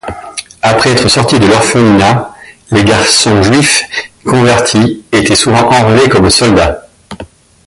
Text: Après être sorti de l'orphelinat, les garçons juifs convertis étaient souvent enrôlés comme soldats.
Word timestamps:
Après 0.63 0.93
être 0.93 1.07
sorti 1.07 1.37
de 1.39 1.45
l'orphelinat, 1.45 2.33
les 2.71 2.83
garçons 2.83 3.43
juifs 3.43 3.83
convertis 4.25 5.03
étaient 5.11 5.35
souvent 5.35 5.69
enrôlés 5.69 6.09
comme 6.09 6.27
soldats. 6.27 6.87